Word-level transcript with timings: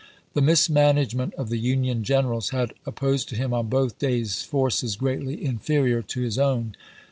The 0.33 0.41
mismanagement 0.41 1.35
of 1.35 1.49
the 1.49 1.59
Union 1.59 2.03
generals 2.03 2.49
had 2.49 2.73
opposed 2.87 3.29
to 3.29 3.35
him 3.35 3.53
on 3.53 3.67
both 3.69 3.99
days 3.99 4.41
forces 4.41 4.95
greatly 4.95 5.45
inferior 5.45 6.01
to 6.01 6.21
his 6.21 6.39
own. 6.39 6.75